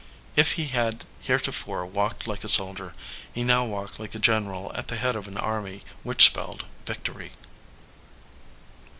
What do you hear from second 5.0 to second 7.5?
of an army which spelled victory.